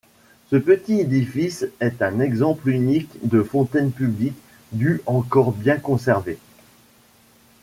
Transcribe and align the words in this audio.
Ce 0.49 0.55
petit 0.55 0.99
édifice 0.99 1.63
est 1.79 2.01
un 2.01 2.19
exemple 2.21 2.69
unique 2.69 3.11
de 3.21 3.43
fontaine 3.43 3.91
publique 3.91 4.41
du 4.71 4.99
encore 5.05 5.51
bien 5.51 5.77
conservée. 5.77 6.39